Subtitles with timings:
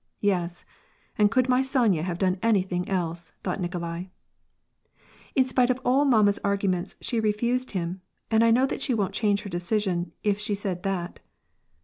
[0.33, 0.65] "Yes,
[1.15, 4.05] and could my Sonya have done anything else!" thought Nikolai.
[4.69, 8.01] *' In spite of all mamma's arguments, she refused him,
[8.31, 11.19] and I know that she won't change her decision if she said that."